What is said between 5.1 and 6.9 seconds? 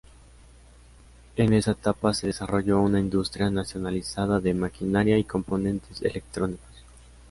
y componentes electrónicos.